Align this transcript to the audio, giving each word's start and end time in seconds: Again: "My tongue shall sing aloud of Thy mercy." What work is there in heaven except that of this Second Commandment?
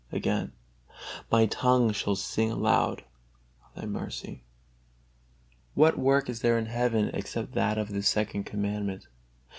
Again: 0.11 0.53
"My 1.31 1.45
tongue 1.45 1.91
shall 1.93 2.15
sing 2.15 2.49
aloud 2.51 3.03
of 3.63 3.75
Thy 3.75 3.85
mercy." 3.85 4.41
What 5.75 5.99
work 5.99 6.27
is 6.27 6.39
there 6.41 6.57
in 6.57 6.65
heaven 6.65 7.11
except 7.13 7.51
that 7.51 7.77
of 7.77 7.89
this 7.89 8.07
Second 8.09 8.45
Commandment? 8.45 9.07